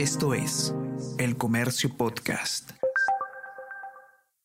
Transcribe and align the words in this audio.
Esto 0.00 0.32
es 0.32 0.74
El 1.18 1.36
Comercio 1.36 1.94
Podcast. 1.94 2.70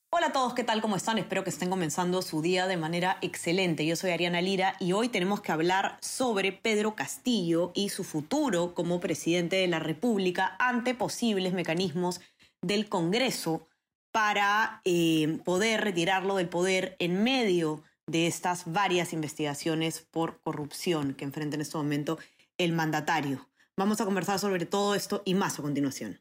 Hola 0.10 0.28
a 0.28 0.32
todos, 0.34 0.54
¿qué 0.54 0.66
tal? 0.66 0.82
¿Cómo 0.82 0.98
están? 0.98 1.18
Espero 1.18 1.46
que 1.46 1.50
estén 1.50 1.70
comenzando 1.70 2.22
su 2.22 2.42
día 2.42 2.68
de 2.68 2.76
manera 2.76 3.18
excelente. 3.22 3.86
Yo 3.86 3.96
soy 3.96 4.12
Ariana 4.12 4.42
Lira 4.42 4.76
y 4.82 4.92
hoy 4.92 5.08
tenemos 5.08 5.40
que 5.40 5.54
hablar 5.54 5.98
sobre 6.02 6.52
Pedro 6.52 6.96
Castillo 6.96 7.72
y 7.74 7.88
su 7.88 8.04
futuro 8.04 8.74
como 8.74 9.00
presidente 9.00 9.56
de 9.56 9.68
la 9.68 9.80
República 9.80 10.58
ante 10.60 10.94
posibles 10.94 11.54
mecanismos 11.54 12.20
del 12.62 12.90
Congreso 12.90 13.66
para 14.12 14.82
eh, 14.84 15.40
poder 15.46 15.86
retirarlo 15.86 16.36
del 16.36 16.50
poder 16.50 16.98
en 17.00 17.24
medio 17.24 17.82
de 18.08 18.28
estas 18.28 18.70
varias 18.74 19.14
investigaciones 19.14 20.02
por 20.02 20.42
corrupción 20.42 21.14
que 21.14 21.24
enfrenta 21.24 21.56
en 21.56 21.62
este 21.62 21.78
momento 21.78 22.20
el 22.58 22.74
mandatario. 22.74 23.48
Vamos 23.78 24.00
a 24.00 24.06
conversar 24.06 24.40
sobre 24.40 24.66
todo 24.66 24.96
esto 24.96 25.22
y 25.26 25.34
más 25.34 25.60
a 25.60 25.62
continuación. 25.62 26.18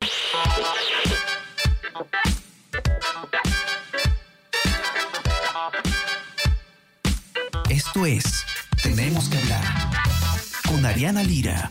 Esto 7.71 8.07
es 8.07 8.45
Tenemos 8.83 9.29
que 9.29 9.39
hablar 9.39 9.65
con 10.69 10.85
Ariana 10.85 11.23
Lira. 11.23 11.71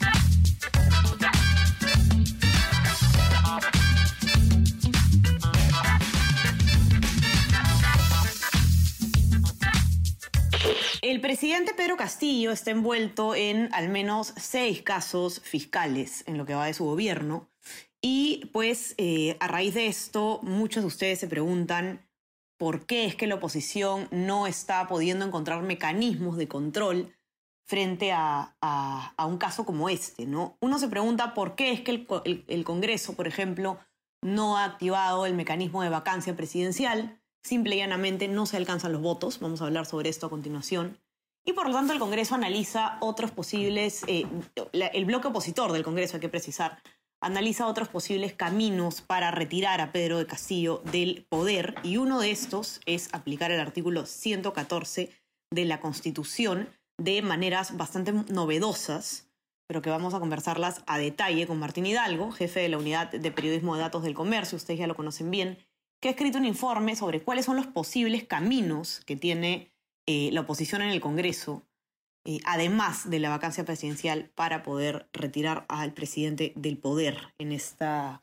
Presidente 11.43 11.73
Pedro 11.73 11.97
Castillo 11.97 12.51
está 12.51 12.71
envuelto 12.71 13.35
en 13.35 13.67
al 13.73 13.89
menos 13.89 14.33
seis 14.37 14.81
casos 14.81 15.41
fiscales 15.41 16.23
en 16.25 16.37
lo 16.37 16.45
que 16.45 16.55
va 16.55 16.67
de 16.67 16.73
su 16.73 16.85
gobierno. 16.85 17.49
Y 18.01 18.49
pues 18.53 18.95
eh, 18.97 19.35
a 19.41 19.49
raíz 19.49 19.73
de 19.73 19.87
esto, 19.87 20.39
muchos 20.41 20.83
de 20.83 20.87
ustedes 20.87 21.19
se 21.19 21.27
preguntan 21.27 22.07
por 22.57 22.85
qué 22.85 23.03
es 23.03 23.17
que 23.17 23.27
la 23.27 23.35
oposición 23.35 24.07
no 24.09 24.47
está 24.47 24.87
pudiendo 24.87 25.25
encontrar 25.25 25.61
mecanismos 25.63 26.37
de 26.37 26.47
control 26.47 27.13
frente 27.67 28.13
a, 28.13 28.55
un 29.27 29.37
caso 29.37 29.65
como 29.65 29.89
este. 29.89 30.25
¿no? 30.25 30.55
Uno 30.61 30.79
se 30.79 30.87
pregunta 30.87 31.33
por 31.33 31.55
qué 31.55 31.73
es 31.73 31.81
que 31.81 31.91
el, 32.23 32.45
el 32.47 32.63
Congreso, 32.63 33.17
por 33.17 33.27
ejemplo, 33.27 33.79
no 34.21 34.57
ha 34.57 34.63
activado 34.63 35.25
el 35.25 35.33
mecanismo 35.33 35.83
de 35.83 35.89
vacancia 35.89 36.37
presidencial 36.37 37.19
simple 37.43 37.75
y 37.75 37.79
llanamente 37.79 38.27
no 38.27 38.45
se 38.45 38.57
alcanzan 38.57 38.93
los 38.93 39.01
votos, 39.01 39.39
vamos 39.39 39.61
a 39.61 39.65
hablar 39.65 39.85
sobre 39.85 40.09
esto 40.09 40.27
a 40.27 40.29
continuación, 40.29 40.97
y 41.45 41.53
por 41.53 41.67
lo 41.67 41.73
tanto 41.73 41.93
el 41.93 41.99
Congreso 41.99 42.35
analiza 42.35 42.97
otros 43.01 43.31
posibles, 43.31 44.03
eh, 44.07 44.25
el 44.73 45.05
bloque 45.05 45.27
opositor 45.27 45.71
del 45.71 45.83
Congreso, 45.83 46.15
hay 46.15 46.21
que 46.21 46.29
precisar, 46.29 46.81
analiza 47.21 47.67
otros 47.67 47.89
posibles 47.89 48.33
caminos 48.33 49.01
para 49.01 49.31
retirar 49.31 49.81
a 49.81 49.91
Pedro 49.91 50.17
de 50.17 50.25
Castillo 50.25 50.81
del 50.91 51.25
poder, 51.29 51.75
y 51.83 51.97
uno 51.97 52.19
de 52.19 52.31
estos 52.31 52.81
es 52.85 53.13
aplicar 53.13 53.51
el 53.51 53.59
artículo 53.59 54.05
114 54.05 55.11
de 55.51 55.65
la 55.65 55.79
Constitución 55.79 56.69
de 56.97 57.21
maneras 57.21 57.75
bastante 57.75 58.13
novedosas, 58.13 59.29
pero 59.67 59.81
que 59.81 59.89
vamos 59.89 60.13
a 60.13 60.19
conversarlas 60.19 60.83
a 60.87 60.97
detalle 60.97 61.47
con 61.47 61.59
Martín 61.59 61.85
Hidalgo, 61.85 62.31
jefe 62.31 62.61
de 62.61 62.69
la 62.69 62.77
Unidad 62.77 63.11
de 63.11 63.31
Periodismo 63.31 63.75
de 63.75 63.81
Datos 63.81 64.03
del 64.03 64.13
Comercio, 64.13 64.55
ustedes 64.55 64.79
ya 64.79 64.87
lo 64.87 64.95
conocen 64.95 65.31
bien, 65.31 65.57
que 66.01 66.09
ha 66.09 66.11
escrito 66.11 66.37
un 66.37 66.45
informe 66.45 66.95
sobre 66.95 67.21
cuáles 67.21 67.45
son 67.45 67.55
los 67.55 67.67
posibles 67.67 68.25
caminos 68.25 69.01
que 69.05 69.15
tiene 69.15 69.72
eh, 70.05 70.29
la 70.31 70.41
oposición 70.41 70.81
en 70.81 70.89
el 70.89 70.99
Congreso, 70.99 71.63
eh, 72.25 72.39
además 72.45 73.09
de 73.09 73.19
la 73.19 73.29
vacancia 73.29 73.63
presidencial, 73.63 74.31
para 74.35 74.63
poder 74.63 75.07
retirar 75.13 75.65
al 75.69 75.93
presidente 75.93 76.53
del 76.55 76.77
poder 76.77 77.17
en 77.37 77.51
esta 77.51 78.21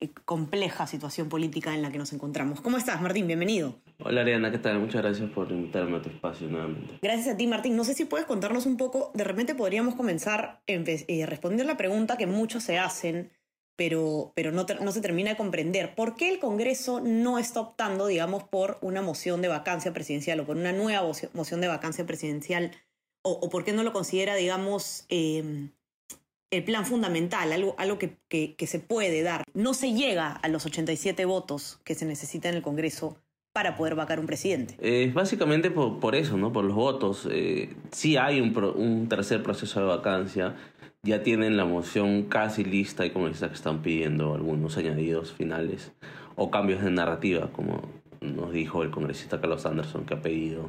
eh, 0.00 0.10
compleja 0.24 0.86
situación 0.86 1.28
política 1.28 1.74
en 1.74 1.80
la 1.80 1.90
que 1.90 1.98
nos 1.98 2.12
encontramos. 2.12 2.60
¿Cómo 2.60 2.76
estás, 2.76 3.00
Martín? 3.00 3.26
Bienvenido. 3.26 3.80
Hola, 4.00 4.22
Ariana, 4.22 4.50
¿qué 4.50 4.58
tal? 4.58 4.78
Muchas 4.78 5.02
gracias 5.02 5.30
por 5.30 5.50
invitarme 5.50 5.98
a 5.98 6.02
tu 6.02 6.10
espacio 6.10 6.48
nuevamente. 6.48 6.98
Gracias 7.00 7.34
a 7.34 7.36
ti, 7.36 7.46
Martín. 7.46 7.76
No 7.76 7.84
sé 7.84 7.94
si 7.94 8.04
puedes 8.04 8.26
contarnos 8.26 8.66
un 8.66 8.76
poco, 8.76 9.10
de 9.14 9.24
repente 9.24 9.54
podríamos 9.54 9.94
comenzar 9.94 10.62
a 10.68 11.26
responder 11.26 11.64
la 11.64 11.76
pregunta 11.76 12.16
que 12.18 12.26
muchos 12.26 12.62
se 12.62 12.78
hacen 12.78 13.30
pero, 13.76 14.32
pero 14.34 14.52
no, 14.52 14.92
se 14.92 15.00
termina 15.00 15.30
de 15.30 15.36
comprender 15.36 15.94
por 15.94 16.14
qué 16.14 16.28
el 16.28 16.38
Congreso 16.38 17.00
no 17.00 17.38
está 17.38 17.60
optando, 17.60 18.06
digamos, 18.06 18.44
por 18.44 18.78
una 18.80 19.02
moción 19.02 19.42
de 19.42 19.48
vacancia 19.48 19.92
presidencial 19.92 20.40
o 20.40 20.46
por 20.46 20.56
una 20.56 20.72
nueva 20.72 21.10
moción 21.32 21.60
de 21.60 21.68
vacancia 21.68 22.06
presidencial, 22.06 22.72
o, 23.24 23.48
por 23.50 23.64
qué 23.64 23.72
no 23.72 23.84
lo 23.84 23.92
considera, 23.92 24.34
digamos, 24.34 25.06
em, 25.08 25.70
el 26.50 26.64
plan 26.64 26.84
fundamental, 26.84 27.52
algo, 27.52 27.74
algo 27.78 27.98
que, 27.98 28.18
que, 28.28 28.66
se 28.66 28.80
puede 28.80 29.22
dar. 29.22 29.44
No 29.54 29.74
se 29.74 29.92
llega 29.92 30.32
a 30.32 30.48
los 30.48 30.66
87 30.66 31.24
votos 31.24 31.80
que 31.84 31.94
se 31.94 32.04
necesitan 32.04 32.50
en 32.50 32.56
el 32.58 32.62
Congreso 32.62 33.16
para 33.52 33.76
poder 33.76 33.94
vacar 33.94 34.18
un 34.18 34.26
presidente. 34.26 34.76
Es 34.80 35.14
básicamente 35.14 35.70
por, 35.70 36.14
eso, 36.14 36.36
¿no? 36.36 36.52
Por 36.52 36.64
los 36.64 36.74
votos. 36.74 37.28
Eh, 37.30 37.74
sí 37.90 38.16
hay 38.16 38.40
un, 38.40 38.56
un 38.56 39.08
tercer 39.08 39.42
proceso 39.42 39.80
de 39.80 39.86
vacancia 39.86 40.56
ya 41.04 41.24
tienen 41.24 41.56
la 41.56 41.64
moción 41.64 42.22
casi 42.24 42.64
lista 42.64 43.04
y 43.04 43.10
congresistas 43.10 43.50
que 43.50 43.56
están 43.56 43.82
pidiendo 43.82 44.34
algunos 44.34 44.76
añadidos 44.76 45.32
finales 45.32 45.92
o 46.36 46.50
cambios 46.50 46.82
de 46.82 46.92
narrativa, 46.92 47.50
como 47.52 47.82
nos 48.20 48.52
dijo 48.52 48.84
el 48.84 48.90
congresista 48.90 49.40
Carlos 49.40 49.66
Anderson, 49.66 50.04
que 50.04 50.14
ha 50.14 50.22
pedido 50.22 50.68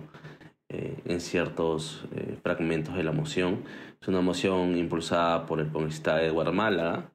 eh, 0.69 0.97
en 1.05 1.21
ciertos 1.21 2.05
eh, 2.15 2.35
fragmentos 2.41 2.95
de 2.95 3.03
la 3.03 3.11
moción. 3.11 3.63
Es 4.01 4.07
una 4.07 4.21
moción 4.21 4.75
impulsada 4.75 5.45
por 5.45 5.59
el 5.59 5.71
congresista 5.71 6.23
Eduardo 6.23 6.51
Málaga. 6.51 7.11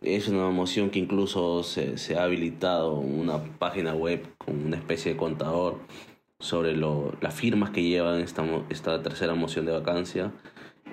Es 0.00 0.28
una 0.28 0.48
moción 0.50 0.90
que 0.90 1.00
incluso 1.00 1.64
se, 1.64 1.98
se, 1.98 2.16
ha 2.16 2.22
habilitado 2.22 2.92
una 2.94 3.42
página 3.58 3.94
web 3.94 4.24
con 4.38 4.66
una 4.66 4.76
especie 4.76 5.12
de 5.14 5.18
contador 5.18 5.80
sobre 6.38 6.76
lo, 6.76 7.12
las 7.20 7.34
firmas 7.34 7.70
que 7.70 7.82
llevan 7.82 8.20
esta, 8.20 8.44
esta 8.68 9.02
tercera 9.02 9.34
moción 9.34 9.66
de 9.66 9.72
vacancia. 9.72 10.32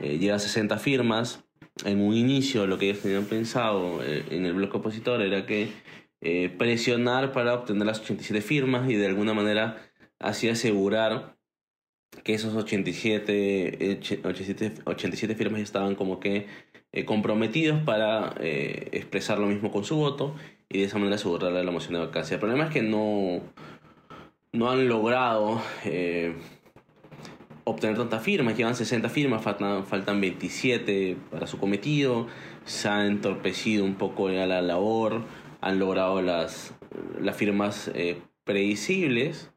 Eh, 0.03 0.17
lleva 0.19 0.37
60 0.37 0.77
firmas 0.79 1.45
en 1.85 2.01
un 2.01 2.13
inicio 2.13 2.67
lo 2.67 2.77
que 2.77 2.89
ellos 2.89 3.01
tenían 3.01 3.25
pensado 3.25 4.03
eh, 4.03 4.25
en 4.31 4.45
el 4.45 4.53
bloque 4.53 4.77
opositor 4.77 5.21
era 5.21 5.45
que 5.45 5.69
eh, 6.21 6.49
presionar 6.49 7.31
para 7.31 7.53
obtener 7.53 7.87
las 7.87 7.99
87 8.01 8.41
firmas 8.41 8.89
y 8.89 8.95
de 8.95 9.07
alguna 9.07 9.33
manera 9.33 9.77
así 10.19 10.49
asegurar 10.49 11.37
que 12.23 12.33
esos 12.33 12.53
87, 12.53 13.99
87, 14.23 14.81
87 14.85 15.35
firmas 15.35 15.61
estaban 15.61 15.95
como 15.95 16.19
que 16.19 16.47
eh, 16.91 17.05
comprometidos 17.05 17.81
para 17.83 18.35
expresar 18.39 19.39
lo 19.39 19.47
mismo 19.47 19.71
con 19.71 19.83
su 19.83 19.95
voto 19.95 20.35
y 20.69 20.79
de 20.79 20.83
esa 20.85 20.99
manera 20.99 21.15
asegurar 21.15 21.51
la 21.51 21.71
moción 21.71 21.93
de 21.93 21.99
vacancia. 21.99 22.35
El 22.35 22.39
problema 22.41 22.65
es 22.65 22.71
que 22.71 22.83
no, 22.83 23.41
no 24.51 24.69
han 24.69 24.87
logrado 24.87 25.61
obtener 27.63 27.97
tantas 27.97 28.22
firmas, 28.22 28.57
llevan 28.57 28.75
60 28.75 29.09
firmas, 29.09 29.41
faltan, 29.41 29.85
faltan 29.85 30.19
27 30.22 31.18
para 31.31 31.47
su 31.47 31.57
cometido, 31.57 32.28
se 32.66 32.90
ha 32.90 33.06
entorpecido 33.06 33.85
un 33.85 33.96
poco 33.96 34.29
la 34.29 34.62
labor, 34.62 35.24
han 35.62 35.79
logrado 35.79 36.22
las, 36.22 36.74
las 37.19 37.35
firmas 37.35 37.91
eh, 37.94 38.22
predecibles, 38.44 39.51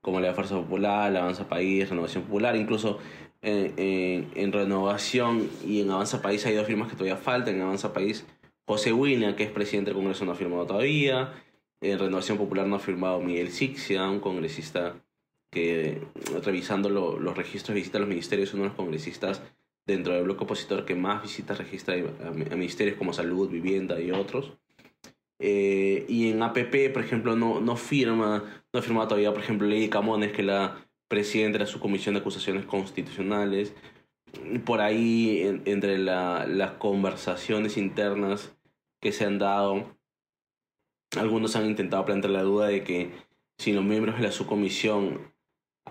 como 0.00 0.20
la 0.20 0.34
Fuerza 0.34 0.56
Popular, 0.56 1.12
la 1.12 1.20
Avanza 1.20 1.48
País, 1.48 1.88
Renovación 1.88 2.24
Popular, 2.24 2.56
incluso 2.56 2.98
eh, 3.42 4.26
en 4.34 4.52
Renovación 4.52 5.48
y 5.66 5.80
en 5.80 5.90
Avanza 5.90 6.22
País 6.22 6.44
hay 6.46 6.54
dos 6.54 6.66
firmas 6.66 6.88
que 6.88 6.96
todavía 6.96 7.16
faltan, 7.16 7.54
en 7.56 7.62
Avanza 7.62 7.92
País 7.92 8.26
José 8.66 8.92
Wina, 8.92 9.36
que 9.36 9.44
es 9.44 9.50
presidente 9.50 9.90
del 9.90 9.96
Congreso, 9.96 10.24
no 10.24 10.32
ha 10.32 10.36
firmado 10.36 10.66
todavía, 10.66 11.32
en 11.80 11.98
Renovación 11.98 12.38
Popular 12.38 12.66
no 12.66 12.76
ha 12.76 12.78
firmado 12.78 13.20
Miguel 13.20 13.50
Sixia, 13.50 14.08
un 14.08 14.20
congresista 14.20 14.94
que 15.52 16.00
revisando 16.42 16.88
los 16.88 17.36
registros 17.36 17.74
de 17.74 17.80
visita 17.80 17.98
a 17.98 18.00
los 18.00 18.08
ministerios, 18.08 18.54
uno 18.54 18.62
de 18.62 18.68
los 18.70 18.76
congresistas 18.76 19.42
dentro 19.86 20.14
del 20.14 20.24
bloque 20.24 20.44
opositor 20.44 20.86
que 20.86 20.94
más 20.94 21.22
visitas 21.22 21.58
registra 21.58 21.94
a, 21.94 22.30
ministerios 22.30 22.96
como 22.96 23.12
salud, 23.12 23.50
vivienda 23.50 24.00
y 24.00 24.10
otros. 24.12 24.52
Eh, 25.38 26.06
y 26.08 26.30
en 26.30 26.42
APP, 26.42 26.90
por 26.92 27.04
ejemplo, 27.04 27.36
no, 27.36 27.60
no 27.60 27.76
firma, 27.76 28.44
no 28.72 28.80
ha 28.80 28.82
firmado 28.82 29.08
todavía, 29.08 29.32
por 29.32 29.42
ejemplo, 29.42 29.68
Lady 29.68 29.90
Camones, 29.90 30.32
que 30.32 30.40
es 30.40 30.46
la 30.46 30.88
presidenta 31.06 31.58
de 31.58 31.64
la 31.64 31.70
subcomisión 31.70 32.14
de 32.14 32.20
acusaciones 32.20 32.64
constitucionales. 32.64 33.74
Por 34.64 34.80
ahí, 34.80 35.60
entre 35.66 35.98
las 35.98 36.70
conversaciones 36.78 37.76
internas 37.76 38.56
que 39.00 39.12
se 39.12 39.26
han 39.26 39.38
dado, 39.38 39.98
algunos 41.18 41.56
han 41.56 41.66
intentado 41.66 42.06
plantear 42.06 42.32
la 42.32 42.42
duda 42.42 42.68
de 42.68 42.84
que 42.84 43.10
si 43.58 43.74
los 43.74 43.84
miembros 43.84 44.16
de 44.16 44.22
la 44.22 44.32
subcomisión 44.32 45.32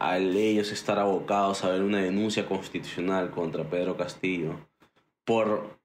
al 0.02 0.36
ellos 0.36 0.72
estar 0.72 0.98
abocados 0.98 1.64
a 1.64 1.70
ver 1.70 1.84
una 1.84 2.00
denuncia 2.00 2.48
constitucional 2.48 3.30
contra 3.30 3.70
Pedro 3.70 3.98
Castillo 3.98 4.56
por 5.26 5.78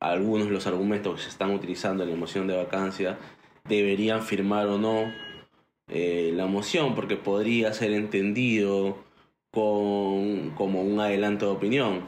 algunos 0.00 0.48
de 0.48 0.52
los 0.52 0.66
argumentos 0.66 1.14
que 1.14 1.22
se 1.22 1.28
están 1.28 1.52
utilizando 1.52 2.02
en 2.02 2.10
la 2.10 2.16
moción 2.16 2.48
de 2.48 2.56
vacancia, 2.56 3.16
deberían 3.68 4.22
firmar 4.22 4.66
o 4.66 4.76
no 4.76 5.12
eh, 5.86 6.32
la 6.34 6.46
moción, 6.46 6.96
porque 6.96 7.14
podría 7.14 7.72
ser 7.72 7.92
entendido 7.92 9.04
con, 9.52 10.50
como 10.56 10.82
un 10.82 10.98
adelanto 10.98 11.46
de 11.46 11.52
opinión. 11.52 12.00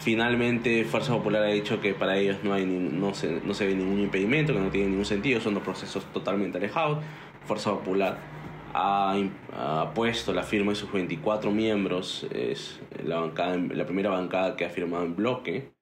Finalmente, 0.00 0.86
Fuerza 0.86 1.12
Popular 1.12 1.42
ha 1.42 1.48
dicho 1.48 1.82
que 1.82 1.92
para 1.92 2.16
ellos 2.16 2.38
no, 2.42 2.54
hay 2.54 2.64
no, 2.64 3.12
se, 3.12 3.42
no 3.44 3.52
se 3.52 3.66
ve 3.66 3.74
ningún 3.74 4.00
impedimento, 4.00 4.54
que 4.54 4.60
no 4.60 4.70
tiene 4.70 4.88
ningún 4.88 5.04
sentido, 5.04 5.38
son 5.38 5.52
dos 5.52 5.62
procesos 5.62 6.02
totalmente 6.14 6.56
alejados. 6.56 7.04
Fuerza 7.44 7.72
Popular 7.72 8.31
ha, 8.74 9.92
puesto 9.94 10.32
la 10.32 10.42
firma 10.42 10.72
de 10.72 10.76
sus 10.76 10.92
24 10.92 11.50
miembros, 11.50 12.26
es 12.32 12.80
la, 13.04 13.20
bancada, 13.20 13.56
la 13.56 13.84
primera 13.84 14.10
bancada 14.10 14.56
que 14.56 14.64
ha 14.64 14.70
firmado 14.70 15.04
en 15.04 15.16
bloque. 15.16 15.72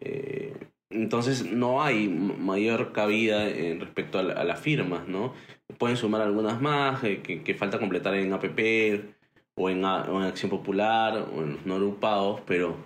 Eh, 0.00 0.54
entonces 0.90 1.44
no 1.50 1.82
hay 1.82 2.08
mayor 2.08 2.92
cabida 2.92 3.48
en 3.48 3.80
respecto 3.80 4.18
a, 4.18 4.22
las 4.22 4.60
firmas, 4.60 5.06
¿no? 5.06 5.34
Pueden 5.78 5.96
sumar 5.96 6.22
algunas 6.22 6.60
más 6.60 7.04
eh, 7.04 7.20
que, 7.22 7.42
que, 7.42 7.54
falta 7.54 7.78
completar 7.78 8.14
en 8.14 8.32
APP 8.32 9.14
o 9.54 9.70
en, 9.70 9.84
o 9.84 10.20
en 10.20 10.26
Acción 10.26 10.50
Popular 10.50 11.28
o 11.32 11.42
en 11.42 11.52
los 11.52 11.66
no 11.66 11.74
agrupados, 11.74 12.40
pero 12.46 12.76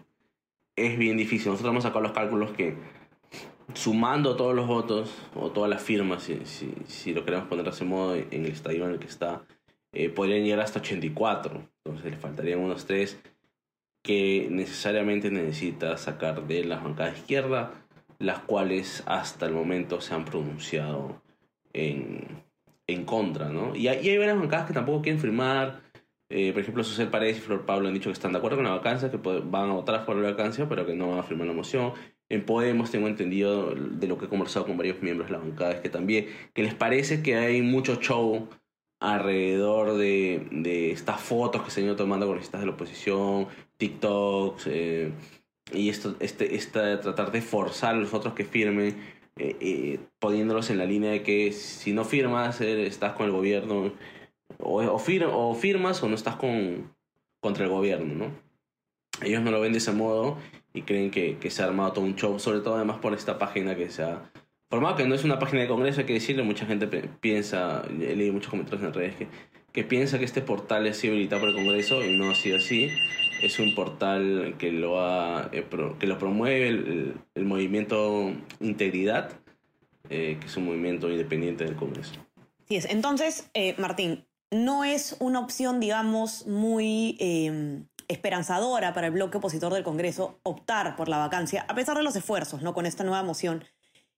es 0.77 0.99
bien 0.99 1.17
difícil. 1.17 1.51
Nosotros 1.51 1.71
hemos 1.71 1.85
sacado 1.85 2.03
los 2.03 2.13
cálculos 2.13 2.51
que 2.53 2.75
sumando 3.73 4.37
todos 4.37 4.55
los 4.55 4.67
votos 4.67 5.15
o 5.35 5.51
todas 5.51 5.71
las 5.71 5.83
firmas, 5.83 6.25
si, 6.25 6.45
si, 6.45 6.73
si 6.87 7.15
lo 7.15 7.25
queremos 7.25 7.49
poner 7.49 7.65
de 7.65 7.71
ese 7.71 7.85
modo 7.85 8.15
en 8.15 8.27
el 8.31 8.47
estadio 8.47 8.85
en 8.85 8.93
el 8.93 8.99
que 8.99 9.07
está, 9.07 9.43
eh, 9.93 10.11
podrían 10.11 10.45
llegar 10.45 10.61
hasta 10.61 10.81
84. 10.81 11.69
Entonces 11.85 12.11
le 12.11 12.19
faltarían 12.19 12.61
unos 12.61 12.85
tres 12.85 13.19
que 14.03 14.49
necesariamente 14.51 15.31
necesita 15.31 15.97
sacar 15.97 16.47
de 16.47 16.65
la 16.65 16.77
bancada 16.77 17.11
izquierda, 17.11 17.73
las 18.19 18.41
cuales 18.41 19.03
hasta 19.07 19.47
el 19.47 19.55
momento 19.55 20.01
se 20.01 20.15
han 20.15 20.25
pronunciado 20.27 21.23
en, 21.73 22.45
en 22.87 23.05
contra, 23.05 23.49
¿no? 23.49 23.75
Y 23.75 23.89
hay, 23.89 24.07
y 24.07 24.11
hay 24.11 24.19
varias 24.19 24.39
bancadas 24.39 24.67
que 24.67 24.75
tampoco 24.75 25.01
quieren 25.01 25.21
firmar, 25.21 25.81
eh, 26.31 26.53
por 26.53 26.63
ejemplo, 26.63 26.83
Susel 26.83 27.09
Paredes 27.09 27.39
y 27.39 27.41
Flor 27.41 27.65
Pablo 27.67 27.89
han 27.89 27.95
dicho 27.95 28.09
que 28.09 28.15
están 28.15 28.33
de 28.33 28.39
acuerdo 28.39 28.57
con 28.57 28.65
la 28.65 28.73
vacancia, 28.73 29.11
que 29.11 29.19
van 29.19 29.71
a 29.71 29.75
votar 29.75 30.05
por 30.05 30.17
la 30.17 30.31
vacancia, 30.31 30.69
pero 30.69 30.87
que 30.87 30.95
no 30.95 31.11
van 31.11 31.19
a 31.19 31.23
firmar 31.23 31.47
la 31.47 31.53
moción. 31.53 31.93
En 32.31 32.45
Podemos 32.45 32.91
tengo 32.91 33.07
entendido 33.07 33.75
de 33.75 34.07
lo 34.09 34.19
que 34.19 34.27
he 34.27 34.29
conversado 34.29 34.67
con 34.67 34.77
varios 34.77 35.03
miembros 35.03 35.29
de 35.29 35.33
la 35.33 35.39
bancada, 35.39 35.73
es 35.73 35.81
que 35.81 35.91
también, 35.91 36.27
que 36.55 36.63
les 36.63 36.75
parece 36.75 37.23
que 37.23 37.37
hay 37.37 37.63
mucho 37.63 37.97
show 37.97 38.49
alrededor 39.01 39.97
de, 39.97 40.47
de 40.51 40.91
estas 40.91 41.21
fotos 41.21 41.63
que 41.63 41.71
se 41.71 41.81
han 41.81 41.87
ido 41.87 41.97
tomando 41.97 42.27
con 42.27 42.39
listas 42.39 42.61
de 42.61 42.67
la 42.67 42.73
oposición, 42.73 43.49
TikToks, 43.77 44.67
eh, 44.69 45.13
y 45.73 45.89
esto, 45.91 46.17
este, 46.21 46.55
esta, 46.55 47.01
tratar 47.01 47.31
de 47.31 47.43
forzar 47.43 47.95
a 47.95 47.99
los 47.99 48.15
otros 48.15 48.35
que 48.35 48.45
firmen, 48.45 48.97
eh, 49.37 49.99
poniéndolos 50.19 50.71
en 50.71 50.79
la 50.79 50.87
línea 50.87 51.11
de 51.11 51.23
que 51.23 51.53
si 51.53 51.93
no 51.93 52.05
firmas, 52.05 52.61
estás 52.61 53.13
con 53.13 53.27
el 53.27 53.33
gobierno 53.33 53.93
o, 54.59 54.83
o, 54.83 55.55
firmas 55.55 56.03
o 56.03 56.09
no 56.09 56.15
estás 56.15 56.37
con, 56.37 56.95
contra 57.41 57.65
el 57.65 57.71
gobierno, 57.71 58.15
¿no? 58.15 58.44
Ellos 59.23 59.43
no 59.43 59.51
lo 59.51 59.61
ven 59.61 59.73
de 59.73 59.79
ese 59.79 59.93
modo 59.93 60.39
y 60.73 60.83
creen 60.83 61.11
que, 61.11 61.39
que 61.39 61.51
se 61.51 61.63
ha 61.63 61.67
armado 61.67 61.93
todo 61.93 62.05
un 62.05 62.17
show, 62.17 62.39
sobre 62.39 62.61
todo 62.61 62.77
además 62.77 62.99
por 62.99 63.15
esta 63.15 63.39
página 63.39 63.77
que 63.77 63.91
se 63.91 64.03
ha 64.03 64.31
formado, 64.69 64.97
que 64.97 65.07
no 65.07 65.15
es 65.15 65.25
una 65.25 65.39
página 65.39 65.63
de 65.63 65.69
Congreso, 65.69 66.01
hay 66.01 66.07
que 66.07 66.15
decirle, 66.15 66.43
mucha 66.43 66.67
gente 66.67 66.87
piensa, 66.87 67.83
he 67.89 68.17
leído 68.17 68.33
muchos 68.33 68.51
comentarios 68.51 68.83
en 68.87 68.93
redes 68.93 69.15
que, 69.15 69.29
que 69.75 69.85
piensa 69.85 70.19
que 70.19 70.25
este 70.25 70.41
portal 70.41 70.87
ha 70.87 70.95
sido 70.95 71.15
habilitado 71.15 71.41
por 71.41 71.51
el 71.51 71.57
Congreso 71.57 72.05
y 72.05 72.17
no 72.17 72.31
ha 72.31 72.35
sido 72.35 72.59
así. 72.59 72.91
Es 73.43 73.59
un 73.59 73.75
portal 73.75 74.55
que 74.57 74.71
lo, 74.71 75.01
ha, 75.01 75.51
eh, 75.53 75.67
que 75.99 76.07
lo 76.07 76.19
promueve 76.19 76.69
el, 76.69 77.45
movimiento 77.45 78.33
Integridad, 78.61 79.33
eh, 80.09 80.39
que 80.41 80.47
es 80.47 80.57
un 80.57 80.67
movimiento 80.67 81.11
independiente 81.11 81.65
del 81.65 81.75
Congreso. 81.75 82.15
Sí 82.69 82.77
es. 82.77 82.85
Entonces, 82.87 83.51
eh, 83.55 83.75
Martín, 83.79 84.25
no 84.53 84.85
es 84.85 85.17
una 85.19 85.41
opción, 85.41 85.81
digamos, 85.81 86.47
muy 86.47 87.17
em, 87.19 87.87
esperanzadora 88.09 88.93
para 88.95 89.09
el 89.09 89.13
bloque 89.13 89.39
opositor 89.39 89.73
del 89.73 89.85
Congreso 89.85 90.41
optar 90.43 90.97
por 90.97 91.09
la 91.09 91.19
vacancia, 91.19 91.65
a 91.69 91.75
pesar 91.75 91.97
de 91.97 92.03
los 92.03 92.17
esfuerzos, 92.17 92.63
¿no? 92.63 92.75
Con 92.75 92.87
esta 92.87 93.05
nueva 93.05 93.23
moción, 93.23 93.65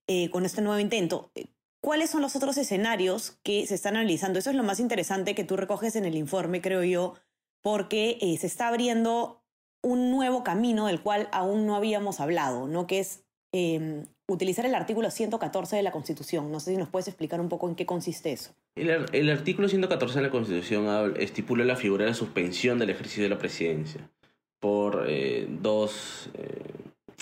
eh, 0.07 0.31
con 0.31 0.45
este 0.45 0.63
nuevo 0.63 0.79
intento. 0.79 1.33
¿Cuáles 1.81 2.11
son 2.11 2.23
los 2.23 2.35
otros 2.37 2.57
escenarios 2.57 3.39
que 3.43 3.67
se 3.67 3.75
están 3.75 3.97
analizando? 3.97 4.39
Eso 4.39 4.51
es 4.51 4.57
lo 4.57 4.63
más 4.63 4.81
interesante 4.81 5.35
que 5.35 5.45
tú 5.45 5.57
recoges 5.57 5.97
en 5.97 6.05
el 6.05 6.17
informe, 6.17 6.61
creo 6.61 6.83
yo, 6.83 7.15
porque 7.61 8.19
eh, 8.21 8.37
se 8.39 8.47
está 8.47 8.69
abriendo 8.69 9.45
un 9.83 10.11
nuevo 10.11 10.43
camino 10.43 10.87
del 10.87 11.01
cual 11.01 11.29
aún 11.33 11.67
no 11.67 11.77
habíamos 11.77 12.21
hablado, 12.21 12.67
¿no? 12.67 12.87
Que 12.87 13.01
es 13.01 13.26
em, 13.57 14.05
utilizar 14.29 14.67
el 14.67 14.75
artículo 14.75 15.11
114 15.11 15.77
de 15.77 15.83
la 15.83 15.93
Constitución. 15.93 16.51
No 16.51 16.61
sé 16.61 16.73
si 16.73 16.77
nos 16.77 16.89
puedes 16.89 17.09
explicar 17.09 17.41
un 17.41 17.49
poco 17.49 17.69
en 17.69 17.75
qué 17.75 17.87
consiste 17.87 18.33
eso. 18.33 18.53
El, 18.77 19.07
el 19.13 19.31
artículo 19.31 19.69
114 19.69 20.19
de 20.19 20.23
la 20.23 20.31
Constitución 20.31 21.15
estipula 21.19 21.65
la 21.65 21.77
figura 21.77 22.05
de 22.05 22.11
la 22.11 22.17
suspensión 22.17 22.79
del 22.79 22.91
ejercicio 22.91 23.23
de 23.23 23.31
la 23.31 23.39
presidencia 23.39 24.11
por 24.61 25.05
eh, 25.09 25.47
dos 25.49 26.31
eh, 26.35 26.65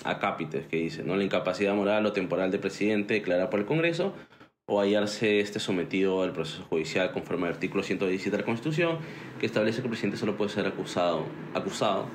acápites 0.05 0.67
que 0.67 0.79
dicen, 0.79 1.07
¿no? 1.07 1.17
La 1.17 1.25
incapacidad 1.25 1.75
moral 1.75 2.07
o 2.07 2.13
temporal 2.13 2.51
del 2.51 2.61
presidente 2.61 3.15
declarada 3.15 3.51
por 3.51 3.61
el 3.61 3.67
Congreso 3.67 4.15
o 4.67 4.81
hallarse 4.81 5.41
este 5.41 5.61
sometido 5.61 6.23
al 6.23 6.33
proceso 6.33 6.65
judicial 6.65 7.13
conforme 7.13 7.47
al 7.47 7.55
artículo 7.55 7.83
117 7.83 8.31
de 8.31 8.43
la 8.43 8.47
Constitución, 8.47 8.99
que 9.39 9.47
establece 9.47 9.81
que 9.81 9.87
el 9.87 9.91
presidente 9.91 10.17
solo 10.17 10.37
puede 10.37 10.51
ser 10.51 10.67
acusado, 10.67 11.27
acusado 11.53 12.07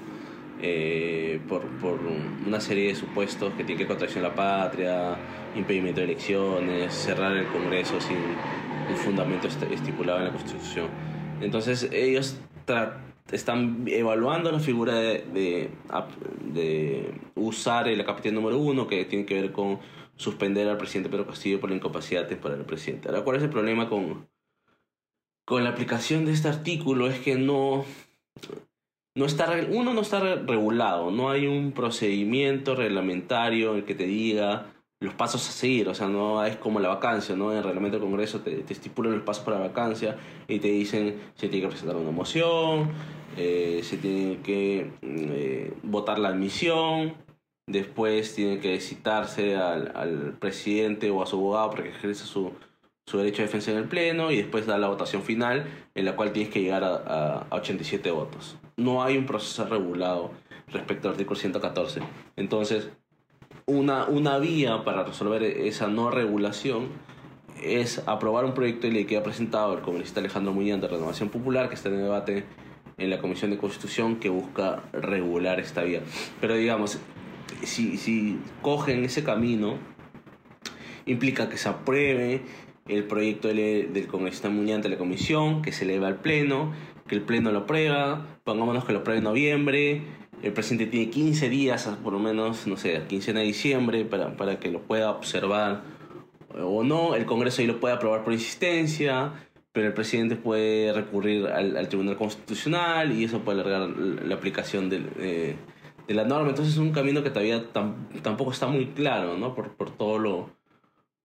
eh, 0.62 1.40
por, 1.48 1.66
por, 1.80 2.00
una 2.46 2.60
serie 2.60 2.90
de 2.90 2.96
supuestos 2.96 3.54
que 3.54 3.64
tienen 3.64 3.78
que 3.78 3.84
ver 3.84 3.88
con 3.88 3.98
traición 3.98 4.26
a 4.26 4.30
la 4.30 4.36
patria, 4.36 5.18
impedimento 5.56 6.02
de 6.02 6.06
elecciones, 6.06 6.94
cerrar 6.94 7.36
el 7.36 7.48
Congreso 7.48 8.00
sin 8.02 8.18
un 8.18 8.98
fundamento 8.98 9.48
estipulado 9.48 10.20
en 10.20 10.26
la 10.26 10.32
Constitución. 10.32 10.88
Entonces 11.42 11.90
ellos 11.94 12.40
están 13.32 13.86
evaluando 13.88 14.52
la 14.52 14.60
figura 14.60 14.96
de, 14.96 15.24
de, 15.34 15.70
de 16.54 17.14
usar 17.36 17.88
el 17.88 18.04
capítulo 18.04 18.42
número 18.42 18.58
uno, 18.58 18.88
que 18.88 19.06
tiene 19.06 19.26
que 19.26 19.36
ver 19.36 19.52
con 19.52 19.80
suspender 20.16 20.68
al 20.68 20.78
presidente 20.78 21.10
Pedro 21.10 21.28
Castillo 21.28 21.60
por 21.60 21.70
la 21.70 21.78
incapacidad 21.78 22.28
temporal 22.28 22.58
del 22.58 22.68
presidente. 22.68 23.08
Ahora, 23.08 23.24
¿cuál 23.24 23.38
es 23.38 23.44
el 23.44 23.50
problema 23.50 23.88
con, 23.88 24.28
con 25.46 25.64
la 25.64 25.70
aplicación 25.70 26.26
de 26.26 26.34
este 26.34 26.50
artículo? 26.50 27.08
Es 27.08 27.20
que 27.20 27.36
no 27.36 27.86
no 29.16 29.26
está, 29.26 29.50
uno 29.70 29.94
no 29.94 30.02
está 30.02 30.20
regulado, 30.20 31.12
no 31.12 31.30
hay 31.30 31.48
un 31.48 31.72
procedimiento 31.72 32.76
reglamentario 32.76 33.76
el 33.76 33.84
que 33.84 33.96
te 33.96 34.06
diga 34.06 34.68
los 35.02 35.14
pasos 35.14 35.48
a 35.48 35.52
seguir, 35.52 35.88
o 35.88 35.96
sea, 35.96 36.08
no 36.08 36.44
es 36.44 36.58
como 36.58 36.80
la 36.80 36.90
vacancia, 36.90 37.36
¿no? 37.36 37.52
En 37.52 37.60
el 37.60 37.64
reglamento 37.64 37.98
del 37.98 38.06
Congreso 38.06 38.42
te, 38.42 38.64
te 38.64 38.74
estipulan 38.74 39.14
los 39.14 39.24
pasos 39.24 39.44
para 39.44 39.58
la 39.58 39.68
vacancia 39.68 40.18
y 40.48 40.60
te 40.60 40.68
dicen 40.68 41.20
se 41.36 41.48
tiene 41.48 41.64
que 41.64 41.70
presentar 41.70 41.96
una 41.96 42.12
moción, 42.12 42.92
eh, 43.38 43.80
se 43.84 43.98
tiene 43.98 44.38
que 44.42 44.92
eh, 45.02 45.74
votar 45.84 46.20
la 46.20 46.30
admisión, 46.30 47.14
después 47.66 48.36
tiene 48.36 48.60
que 48.60 48.80
citarse 48.82 49.56
al, 49.56 49.94
al 49.96 50.34
presidente 50.38 51.10
o 51.12 51.24
a 51.24 51.26
su 51.26 51.38
abogado 51.38 51.72
para 51.72 51.84
que 51.84 51.90
ejerza 51.90 52.26
su, 52.26 52.52
su 53.10 53.18
derecho 53.18 53.38
de 53.38 53.48
defensa 53.48 53.72
en 53.72 53.78
el 53.78 53.86
Pleno 53.86 54.30
y 54.30 54.38
después 54.38 54.68
da 54.68 54.78
la 54.78 54.88
votación 54.88 55.24
final 55.24 55.66
en 55.96 56.06
la 56.06 56.16
cual 56.16 56.32
tienes 56.32 56.54
que 56.54 56.62
llegar 56.62 56.84
a, 56.84 57.48
a, 57.50 57.56
87 57.56 58.12
votos. 58.12 58.58
No 58.78 59.02
hay 59.02 59.18
un 59.18 59.26
proceso 59.26 59.66
regulado 59.66 60.30
respecto 60.68 61.08
al 61.08 61.16
artículo 61.16 61.40
114. 61.40 62.02
Entonces, 62.36 62.92
una, 63.66 64.06
una 64.06 64.38
vía 64.38 64.84
para 64.84 65.04
resolver 65.04 65.42
esa 65.42 65.88
no 65.88 66.12
regulación 66.12 66.90
es 67.64 68.04
aprobar 68.06 68.46
un 68.46 68.54
proyecto 68.54 68.86
de 68.86 68.94
ley 68.94 69.06
que 69.06 69.18
ha 69.18 69.24
presentado 69.24 69.74
el 69.74 69.82
congresista 69.82 70.20
Alejandro 70.20 70.54
Muñán 70.54 70.80
de 70.80 70.88
Renovación 70.88 71.30
Popular, 71.30 71.68
que 71.68 71.76
está 71.76 71.90
en 71.90 71.98
debate 71.98 72.44
en 73.00 73.10
la 73.10 73.20
Comisión 73.20 73.50
de 73.50 73.58
Constitución, 73.58 74.18
que 74.18 74.30
busca 74.30 74.84
regular 74.94 75.60
esta 75.60 75.82
vía. 75.82 76.02
Pero 76.40 76.54
digamos, 76.54 77.00
si, 77.64 77.98
si 77.98 78.40
cogen 78.62 79.04
ese 79.04 79.24
camino, 79.24 79.78
implica 81.08 81.50
que 81.50 81.58
se 81.58 81.70
apruebe 81.70 82.44
el 82.90 83.06
proyecto 83.06 83.48
del 83.48 84.08
congresista 84.08 84.50
Muñoz 84.50 84.78
ante 84.78 84.90
la 84.90 84.98
comisión, 84.98 85.62
que 85.62 85.72
se 85.72 85.86
eleva 85.86 86.08
al 86.08 86.18
pleno, 86.18 86.74
que 87.08 87.16
el 87.16 87.22
pleno 87.22 87.52
lo 87.52 87.60
aprueba, 87.60 88.40
pongámonos 88.44 88.86
que 88.86 88.94
lo 88.94 89.00
apruebe 89.00 89.20
en 89.20 89.24
noviembre, 89.24 90.02
el 90.42 90.54
presidente 90.54 90.88
tiene 90.88 91.10
15 91.10 91.50
días, 91.50 91.86
por 92.04 92.14
lo 92.14 92.20
menos, 92.20 92.66
no 92.66 92.78
sé, 92.78 93.02
15 93.08 93.34
de 93.34 93.42
diciembre, 93.42 94.06
para, 94.06 94.36
para 94.38 94.60
que 94.60 94.72
lo 94.72 94.82
pueda 94.82 95.12
observar 95.12 95.84
o 96.58 96.84
no, 96.84 97.16
el 97.16 97.26
Congreso 97.26 97.62
ahí 97.62 97.68
lo 97.68 97.80
puede 97.80 97.94
aprobar 97.94 98.24
por 98.24 98.34
insistencia, 98.34 99.34
pero 99.72 99.88
el 99.88 99.94
presidente 99.94 100.36
puede 100.36 100.92
recurrir 100.94 101.48
al, 101.48 101.88
Tribunal 101.90 102.18
Constitucional 102.18 103.12
y 103.12 103.24
eso 103.24 103.40
puede 103.40 103.62
alargar 103.62 103.90
la 103.90 104.36
aplicación 104.36 104.90
de, 104.90 105.04
eh, 105.20 105.56
de 106.08 106.14
la 106.14 106.24
norma. 106.24 106.50
Entonces 106.50 106.74
es 106.74 106.80
un 106.80 106.92
camino 106.92 107.22
que 107.22 107.30
todavía 107.30 107.66
tampoco 107.72 108.52
está 108.52 108.68
muy 108.68 108.88
claro, 108.88 109.38
¿no? 109.38 109.54
Por, 109.54 109.76
por 109.76 109.92
todo 109.92 110.18
lo 110.18 110.59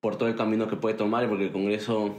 por 0.04 0.16
todo 0.16 0.28
el 0.28 0.36
camino 0.36 0.68
que 0.68 0.76
puede 0.76 0.94
tomar, 0.94 1.26
porque 1.30 1.44
el 1.44 1.50
Congreso, 1.50 2.14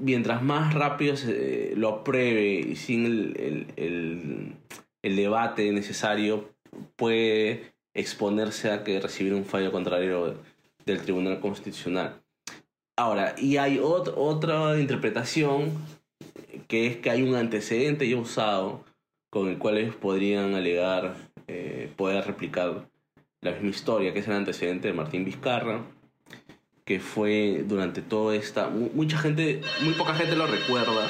mientras 0.00 0.42
más 0.42 0.74
rápido 0.74 1.16
se 1.16 1.72
lo 1.76 1.88
apruebe 1.88 2.76
sin 2.76 3.06
el, 3.06 4.54
el, 5.02 5.16
debate 5.16 5.72
necesario, 5.72 6.50
puede 6.96 7.72
exponerse 7.94 8.70
a 8.70 8.84
que 8.84 9.00
recibir 9.00 9.32
un 9.32 9.46
fallo 9.46 9.72
contrario 9.72 10.42
del 10.84 11.00
Tribunal 11.00 11.40
Constitucional. 11.40 12.20
Ahora, 12.98 13.34
y 13.38 13.56
hay 13.56 13.80
otra 13.82 14.78
interpretación, 14.78 15.72
que 16.66 16.86
es 16.86 16.98
que 16.98 17.08
hay 17.08 17.22
un 17.22 17.34
antecedente 17.34 18.06
ya 18.06 18.18
usado 18.18 18.84
con 19.30 19.48
el 19.48 19.56
cual 19.56 19.78
ellos 19.78 19.96
podrían 19.96 20.54
alegar 20.54 21.16
eh, 21.46 21.90
poder 21.96 22.26
replicar 22.26 22.90
la 23.40 23.52
misma 23.52 23.70
historia, 23.70 24.12
que 24.12 24.18
es 24.18 24.28
el 24.28 24.34
antecedente 24.34 24.88
de 24.88 24.92
Martín 24.92 25.24
Vizcarra, 25.24 25.82
que 26.88 27.00
fue 27.00 27.66
durante 27.68 28.00
toda 28.00 28.34
esta... 28.34 28.70
Mucha 28.70 29.18
gente, 29.18 29.60
muy 29.82 29.92
poca 29.92 30.14
gente 30.14 30.36
lo 30.36 30.46
recuerda, 30.46 31.06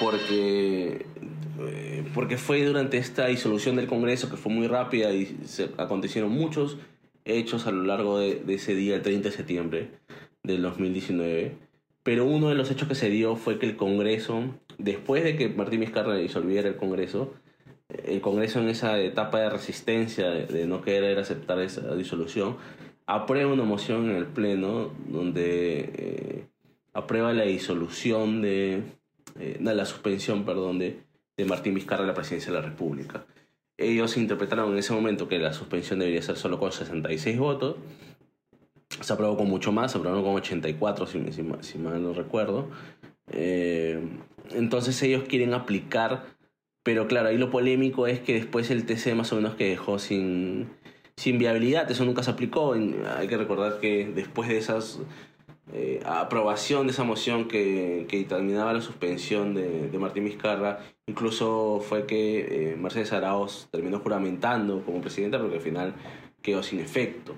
porque, 0.00 1.04
eh, 1.60 2.04
porque 2.14 2.38
fue 2.38 2.64
durante 2.64 2.96
esta 2.96 3.26
disolución 3.26 3.76
del 3.76 3.86
Congreso 3.86 4.30
que 4.30 4.38
fue 4.38 4.50
muy 4.50 4.66
rápida 4.66 5.12
y 5.12 5.26
se 5.44 5.64
acontecieron 5.76 6.30
muchos 6.30 6.78
hechos 7.26 7.66
a 7.66 7.70
lo 7.70 7.82
largo 7.82 8.18
de, 8.18 8.36
de 8.36 8.54
ese 8.54 8.74
día, 8.74 8.94
el 8.94 9.02
30 9.02 9.28
de 9.28 9.36
septiembre 9.36 9.90
del 10.42 10.62
2019. 10.62 11.52
Pero 12.02 12.24
uno 12.24 12.48
de 12.48 12.54
los 12.54 12.70
hechos 12.70 12.88
que 12.88 12.94
se 12.94 13.10
dio 13.10 13.36
fue 13.36 13.58
que 13.58 13.66
el 13.66 13.76
Congreso, 13.76 14.54
después 14.78 15.22
de 15.22 15.36
que 15.36 15.50
Martín 15.50 15.80
Vizcarra 15.80 16.16
disolviera 16.16 16.66
el 16.66 16.76
Congreso, 16.76 17.34
el 17.90 18.22
Congreso 18.22 18.58
en 18.58 18.70
esa 18.70 18.98
etapa 19.00 19.38
de 19.40 19.50
resistencia, 19.50 20.30
de, 20.30 20.66
no 20.66 20.80
querer 20.80 21.18
aceptar 21.18 21.60
esa 21.60 21.94
disolución, 21.94 22.56
aprueba 23.06 23.52
una 23.52 23.64
moción 23.64 24.10
en 24.10 24.16
el 24.16 24.26
Pleno 24.26 24.92
donde 25.08 25.90
eh, 25.94 26.46
aprueba 26.92 27.32
la 27.32 27.44
disolución 27.44 28.42
de, 28.42 28.82
eh, 29.38 29.58
la 29.60 29.84
suspensión, 29.84 30.44
perdón, 30.44 30.78
de, 30.78 31.00
de 31.36 31.44
Martín 31.44 31.74
Vizcarra 31.74 32.02
de 32.02 32.08
la 32.08 32.14
presidencia 32.14 32.52
de 32.52 32.60
la 32.60 32.64
República. 32.64 33.26
Ellos 33.76 34.16
interpretaron 34.16 34.72
en 34.72 34.78
ese 34.78 34.92
momento 34.92 35.28
que 35.28 35.38
la 35.38 35.52
suspensión 35.52 35.98
debería 35.98 36.22
ser 36.22 36.36
solo 36.36 36.58
con 36.58 36.70
66 36.70 37.38
votos. 37.38 37.76
Se 39.00 39.12
aprobó 39.12 39.36
con 39.36 39.48
mucho 39.48 39.72
más, 39.72 39.92
se 39.92 39.98
aprobó 39.98 40.22
con 40.22 40.36
84, 40.36 41.06
si, 41.06 41.32
si, 41.32 41.44
si 41.60 41.78
mal 41.78 42.02
no 42.02 42.12
recuerdo. 42.12 42.68
Eh, 43.32 44.00
entonces 44.52 45.02
ellos 45.02 45.24
quieren 45.26 45.54
aplicar 45.54 46.34
pero 46.84 47.08
claro, 47.08 47.30
ahí 47.30 47.38
lo 47.38 47.50
polémico 47.50 48.06
es 48.06 48.20
que 48.20 48.34
después 48.34 48.70
el 48.70 48.84
TC 48.84 49.14
más 49.14 49.32
o 49.32 49.36
menos 49.36 49.54
que 49.54 49.70
dejó 49.70 49.98
sin, 49.98 50.68
sin 51.24 51.38
viabilidad, 51.38 51.90
eso 51.90 52.04
nunca 52.04 52.22
se 52.22 52.30
aplicó. 52.30 52.74
Hay 52.74 53.28
que 53.28 53.38
recordar 53.38 53.80
que 53.80 54.06
después 54.14 54.46
de 54.46 54.58
esas 54.58 55.00
eh, 55.72 56.02
aprobación 56.04 56.86
de 56.86 56.92
esa 56.92 57.02
moción 57.02 57.48
que, 57.48 58.04
que 58.10 58.18
determinaba 58.18 58.74
la 58.74 58.82
suspensión 58.82 59.54
de, 59.54 59.88
Martín 59.98 60.26
Vizcarra, 60.26 60.80
incluso 61.06 61.82
fue 61.88 62.04
que 62.04 62.72
eh, 62.72 62.76
Mercedes 62.76 63.14
Arauz 63.14 63.68
terminó 63.70 64.00
juramentando 64.00 64.82
como 64.84 65.00
presidenta, 65.00 65.38
porque 65.38 65.56
al 65.56 65.62
final 65.62 65.94
quedó 66.42 66.62
sin 66.62 66.80
efecto. 66.80 67.34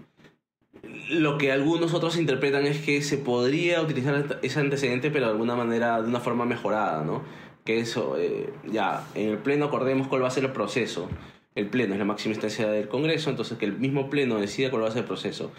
Lo 1.08 1.38
que 1.38 1.52
algunos 1.52 1.94
otros 1.94 2.18
interpretan 2.18 2.66
es 2.66 2.78
que 2.80 3.02
se 3.02 3.18
podría 3.18 3.80
utilizar 3.82 4.40
ese 4.42 4.58
antecedente, 4.58 5.12
pero 5.12 5.26
de 5.26 5.30
alguna 5.30 5.54
manera, 5.54 6.02
de 6.02 6.08
una 6.08 6.18
forma 6.18 6.44
mejorada, 6.44 7.04
¿no? 7.04 7.22
que 7.64 7.80
eso, 7.80 8.16
eh, 8.18 8.52
ya, 8.64 9.04
en 9.14 9.28
el 9.28 9.38
Pleno 9.38 9.66
acordemos 9.66 10.08
cuál 10.08 10.22
va 10.24 10.28
a 10.28 10.30
ser 10.30 10.44
el 10.44 10.52
proceso. 10.52 11.08
El 11.56 11.68
Pleno 11.68 11.94
es 11.94 11.98
la 11.98 12.04
máxima 12.04 12.34
instancia 12.34 12.68
del 12.68 12.86
Congreso, 12.86 13.30
entonces 13.30 13.58
que 13.58 13.64
el 13.64 13.78
mismo 13.78 14.08
Pleno 14.10 14.38
decida 14.38 14.70
cuál 14.70 14.84
va 14.84 14.88
a 14.88 14.90
ser 14.92 15.00
el 15.00 15.06
proceso. 15.06 15.50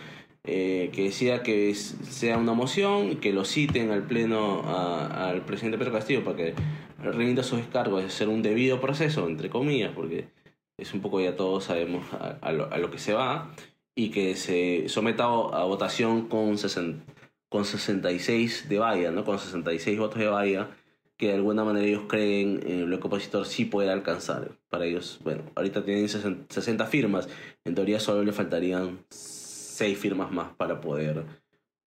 Eh, 0.44 0.92
que 0.94 1.04
decida 1.04 1.44
que 1.44 1.76
sea 1.76 2.38
una 2.38 2.54
moción, 2.54 3.18
que 3.18 3.34
lo 3.34 3.44
citen 3.44 3.92
al 3.92 4.04
Pleno 4.04 4.64
al 4.66 5.44
presidente 5.44 5.78
Pedro 5.78 5.92
Castillo 5.92 6.24
para 6.24 6.38
que 6.38 6.54
rinda 7.00 7.44
sus 7.44 7.58
descargos, 7.58 8.04
de 8.04 8.10
ser 8.10 8.30
un 8.30 8.42
debido 8.42 8.80
proceso, 8.80 9.28
entre 9.28 9.50
comillas, 9.50 9.92
porque 9.94 10.30
es 10.78 10.94
un 10.94 11.02
poco 11.02 11.20
ya 11.20 11.36
todos 11.36 11.66
sabemos 11.66 12.06
a, 12.14 12.52
lo, 12.54 12.92
que 12.92 13.00
se 13.00 13.14
va, 13.14 13.52
y 13.96 14.10
que 14.12 14.36
se 14.36 14.88
someta 14.88 15.24
a, 15.26 15.64
votación 15.66 16.30
con, 16.30 16.56
con 17.50 17.66
66 17.66 18.70
de 18.70 18.80
valla, 18.80 19.12
¿no? 19.12 19.26
con 19.26 19.40
66 19.40 20.00
votos 20.00 20.20
de 20.20 20.28
valla 20.28 20.70
que 21.18 21.28
de 21.28 21.34
alguna 21.34 21.64
manera 21.64 21.86
ellos 21.86 22.04
creen 22.08 22.62
en 22.66 22.80
el 22.80 22.86
bloque 22.86 23.08
opositor 23.08 23.46
sí 23.46 23.66
puede 23.66 23.92
alcanzar. 23.92 24.52
Para 24.70 24.86
ellos, 24.86 25.20
bueno, 25.24 25.44
ahorita 25.56 25.84
tienen 25.84 26.08
60 26.08 26.86
firmas, 26.86 27.28
en 27.66 27.76
teoría 27.76 28.00
solo 28.00 28.24
le 28.24 28.32
faltarían 28.32 29.00
6 29.10 29.98
firmas 29.98 30.32
más 30.32 30.54
para 30.56 30.80
poder 30.80 31.26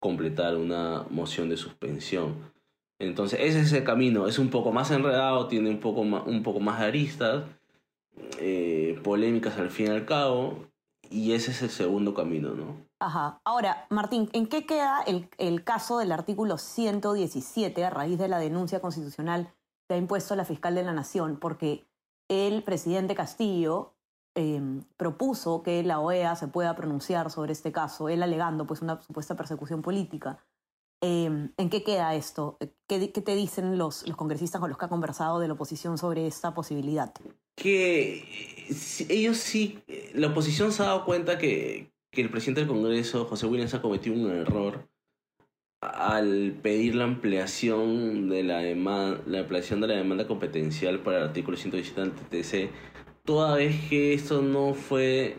completar 0.00 0.56
una 0.56 1.04
moción 1.10 1.48
de 1.48 1.56
suspensión. 1.56 2.34
Entonces, 2.98 3.38
ese 3.40 3.60
es 3.60 3.72
el 3.72 3.84
camino, 3.84 4.26
es 4.26 4.38
un 4.38 4.50
poco 4.50 4.72
más 4.72 4.90
enredado, 4.90 5.46
tiene 5.46 5.70
un 5.70 5.80
poco 5.80 6.04
más, 6.04 6.26
un 6.26 6.42
poco 6.42 6.60
más 6.60 6.80
de 6.80 6.86
aristas, 6.86 7.44
eh, 8.38 8.98
polémicas 9.02 9.58
al 9.58 9.70
fin 9.70 9.86
y 9.86 9.90
al 9.90 10.04
cabo, 10.04 10.66
y 11.08 11.32
ese 11.32 11.52
es 11.52 11.62
el 11.62 11.70
segundo 11.70 12.14
camino, 12.14 12.54
¿no? 12.54 12.89
Ajá. 13.00 13.40
Ahora, 13.44 13.86
Martín, 13.88 14.28
¿en 14.34 14.46
qué 14.46 14.66
queda 14.66 15.02
el, 15.06 15.64
caso 15.64 15.98
del 15.98 16.12
artículo 16.12 16.58
117 16.58 17.82
a 17.82 17.88
raíz 17.88 18.18
de 18.18 18.28
la 18.28 18.38
denuncia 18.38 18.80
constitucional 18.80 19.54
que 19.88 19.94
ha 19.94 19.96
impuesto 19.96 20.36
la 20.36 20.44
fiscal 20.44 20.74
de 20.74 20.82
la 20.82 20.92
Nación? 20.92 21.38
Porque 21.40 21.86
el 22.28 22.62
presidente 22.62 23.14
Castillo 23.14 23.94
em, 24.34 24.84
propuso 24.98 25.62
que 25.62 25.82
la 25.82 25.98
OEA 25.98 26.36
se 26.36 26.48
pueda 26.48 26.76
pronunciar 26.76 27.30
sobre 27.30 27.52
este 27.52 27.72
caso, 27.72 28.10
él 28.10 28.22
alegando 28.22 28.66
pues 28.66 28.82
una 28.82 29.00
supuesta 29.00 29.34
persecución 29.34 29.80
política. 29.80 30.38
Em, 31.00 31.52
¿En 31.56 31.70
qué 31.70 31.82
queda 31.82 32.14
esto? 32.14 32.58
¿Qué, 32.86 33.08
te 33.08 33.34
dicen 33.34 33.78
los, 33.78 34.06
los 34.06 34.16
congresistas 34.18 34.60
con 34.60 34.68
los 34.68 34.78
que 34.78 34.84
ha 34.84 34.90
conversado 34.90 35.40
de 35.40 35.48
la 35.48 35.54
oposición 35.54 35.96
sobre 35.96 36.26
esta 36.26 36.52
posibilidad? 36.52 37.14
Que 37.56 38.68
ellos 39.08 39.38
sí, 39.38 39.82
la 40.12 40.26
oposición 40.26 40.70
se 40.70 40.82
ha 40.82 40.86
dado 40.86 41.06
cuenta 41.06 41.38
que, 41.38 41.90
que 42.10 42.22
el 42.22 42.30
presidente 42.30 42.60
del 42.60 42.68
Congreso, 42.68 43.24
José 43.24 43.46
Williams, 43.46 43.74
ha 43.74 43.82
cometido 43.82 44.16
un 44.16 44.30
error 44.30 44.88
al 45.80 46.58
pedir 46.62 46.94
la 46.94 47.04
ampliación 47.04 48.28
de 48.28 48.42
la 48.42 48.58
demanda, 48.58 49.22
la 49.26 49.40
ampliación 49.40 49.80
de 49.80 49.88
la 49.88 49.94
demanda 49.94 50.26
competencial 50.26 51.00
para 51.00 51.18
el 51.18 51.24
artículo 51.24 51.56
117 51.56 52.00
del 52.00 52.12
TTC, 52.12 52.70
toda 53.24 53.56
vez 53.56 53.88
que 53.88 54.12
esto 54.12 54.42
no 54.42 54.74
fue 54.74 55.38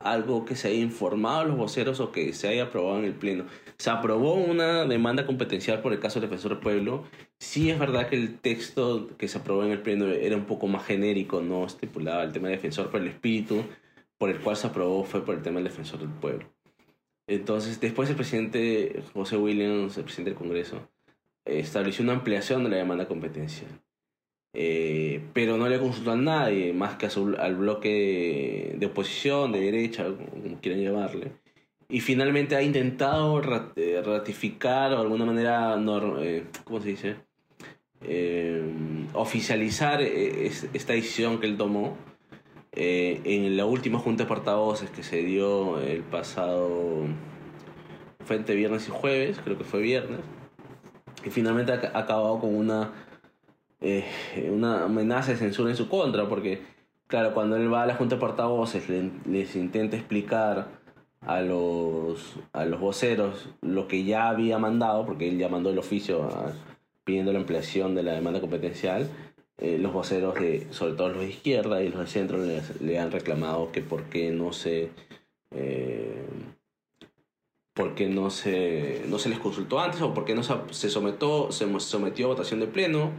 algo 0.00 0.44
que 0.44 0.56
se 0.56 0.68
haya 0.68 0.80
informado 0.80 1.40
a 1.40 1.44
los 1.44 1.56
voceros 1.56 2.00
o 2.00 2.12
que 2.12 2.32
se 2.32 2.48
haya 2.48 2.64
aprobado 2.64 2.98
en 2.98 3.04
el 3.04 3.14
Pleno. 3.14 3.44
Se 3.78 3.90
aprobó 3.90 4.34
una 4.34 4.84
demanda 4.84 5.26
competencial 5.26 5.82
por 5.82 5.92
el 5.92 6.00
caso 6.00 6.20
del 6.20 6.28
defensor 6.28 6.52
del 6.52 6.60
pueblo. 6.60 7.04
Sí 7.38 7.70
es 7.70 7.78
verdad 7.78 8.08
que 8.08 8.16
el 8.16 8.38
texto 8.38 9.08
que 9.18 9.28
se 9.28 9.38
aprobó 9.38 9.64
en 9.64 9.72
el 9.72 9.82
Pleno 9.82 10.06
era 10.06 10.36
un 10.36 10.44
poco 10.46 10.66
más 10.68 10.86
genérico, 10.86 11.40
no 11.40 11.66
estipulaba 11.66 12.22
el 12.22 12.32
tema 12.32 12.48
de 12.48 12.54
defensor, 12.54 12.90
pero 12.90 13.04
el 13.04 13.10
espíritu 13.10 13.64
por 14.18 14.30
el 14.30 14.40
cual 14.40 14.56
se 14.56 14.66
aprobó 14.66 15.04
fue 15.04 15.24
por 15.24 15.36
el 15.36 15.42
tema 15.42 15.56
del 15.56 15.68
defensor 15.68 16.00
del 16.00 16.10
pueblo. 16.10 16.46
Entonces, 17.28 17.80
después 17.80 18.10
el 18.10 18.16
presidente 18.16 19.02
José 19.14 19.36
Williams, 19.36 19.96
el 19.96 20.04
presidente 20.04 20.30
del 20.30 20.38
Congreso, 20.38 20.88
estableció 21.44 22.02
una 22.02 22.14
ampliación 22.14 22.64
de 22.64 22.70
la 22.70 22.76
demanda 22.76 23.06
competencial. 23.06 23.70
Eh, 24.54 25.22
pero 25.34 25.56
no 25.56 25.68
le 25.68 25.78
consultó 25.78 26.12
a 26.12 26.16
nadie, 26.16 26.72
más 26.72 26.96
que 26.96 27.06
al 27.06 27.56
bloque 27.56 28.74
de, 28.78 28.86
oposición, 28.86 29.52
de 29.52 29.60
derecha, 29.60 30.04
como 30.04 30.60
quieran 30.60 30.82
llamarle. 30.82 31.32
Y 31.88 32.00
finalmente 32.00 32.56
ha 32.56 32.62
intentado 32.62 33.40
eh, 33.76 34.02
ratificar 34.04 34.92
o 34.92 34.96
de 34.96 35.02
alguna 35.02 35.24
manera, 35.24 35.76
eh, 36.22 36.44
¿cómo 36.64 36.80
se 36.80 36.88
dice? 36.88 37.16
oficializar 39.14 40.00
esta 40.00 40.92
decisión 40.92 41.40
que 41.40 41.48
él 41.48 41.56
tomó 41.56 41.96
eh, 42.72 43.20
en 43.24 43.56
la 43.56 43.66
última 43.66 43.98
junta 43.98 44.24
de 44.24 44.28
portavoces 44.28 44.90
que 44.90 45.02
se 45.02 45.22
dio 45.22 45.80
el 45.80 46.02
pasado. 46.02 47.06
fue 48.24 48.36
entre 48.36 48.54
viernes 48.54 48.88
y 48.88 48.90
jueves, 48.90 49.40
creo 49.42 49.58
que 49.58 49.64
fue 49.64 49.80
viernes. 49.80 50.20
Y 51.24 51.30
finalmente 51.30 51.72
ha 51.72 51.98
acabado 51.98 52.40
con 52.40 52.54
una. 52.54 52.92
Eh, 53.80 54.04
una 54.52 54.84
amenaza 54.84 55.30
de 55.32 55.38
censura 55.38 55.70
en 55.70 55.76
su 55.76 55.88
contra, 55.88 56.28
porque, 56.28 56.62
claro, 57.06 57.32
cuando 57.32 57.56
él 57.56 57.72
va 57.72 57.84
a 57.84 57.86
la 57.86 57.94
junta 57.94 58.16
de 58.16 58.20
portavoces, 58.20 58.88
les 58.88 59.54
intenta 59.54 59.96
explicar 59.96 60.66
a 61.20 61.40
los, 61.42 62.36
a 62.52 62.64
los 62.64 62.80
voceros 62.80 63.50
lo 63.60 63.86
que 63.86 64.04
ya 64.04 64.28
había 64.28 64.58
mandado, 64.58 65.06
porque 65.06 65.28
él 65.28 65.38
ya 65.38 65.48
mandó 65.48 65.70
el 65.70 65.78
oficio 65.78 66.28
pidiendo 67.04 67.32
la 67.32 67.38
ampliación 67.38 67.94
de 67.94 68.02
la 68.02 68.12
demanda 68.12 68.40
competencial 68.40 69.08
eh, 69.58 69.76
los 69.78 69.92
voceros, 69.92 70.34
de, 70.36 70.66
sobre 70.70 70.94
todo 70.94 71.08
los 71.10 71.20
de 71.20 71.30
izquierda 71.30 71.82
y 71.82 71.88
los 71.88 72.00
de 72.00 72.06
centro, 72.06 72.38
le, 72.38 72.98
han 72.98 73.10
reclamado 73.10 73.72
que 73.72 73.82
por 73.82 74.04
qué 74.04 74.30
no 74.30 74.52
se... 74.52 74.90
Eh, 75.50 76.26
no 78.08 78.28
se, 78.30 79.04
no 79.06 79.20
se 79.20 79.28
les 79.28 79.38
consultó 79.38 79.78
antes 79.78 80.02
o 80.02 80.12
por 80.12 80.24
qué 80.24 80.34
no 80.34 80.42
se, 80.42 80.90
sometió, 80.90 81.52
se 81.52 81.78
sometió 81.78 82.26
a 82.26 82.30
votación 82.30 82.58
de 82.58 82.66
pleno 82.66 83.12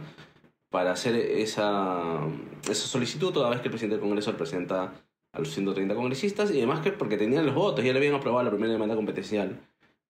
para 0.70 0.92
hacer 0.92 1.16
esa, 1.16 2.20
esa 2.64 2.86
solicitud 2.86 3.32
toda 3.32 3.48
vez 3.48 3.60
que 3.60 3.68
el 3.68 3.72
presidente 3.72 3.96
del 3.96 4.02
Congreso 4.02 4.36
presenta 4.36 4.92
a 5.32 5.38
los 5.38 5.50
130 5.50 5.94
congresistas 5.94 6.50
y 6.50 6.58
además 6.58 6.80
que 6.80 6.92
porque 6.92 7.16
tenían 7.16 7.46
los 7.46 7.54
votos, 7.54 7.82
ya 7.82 7.92
le 7.92 7.98
habían 7.98 8.14
aprobado 8.14 8.44
la 8.44 8.50
primera 8.50 8.72
demanda 8.72 8.94
competencial 8.94 9.58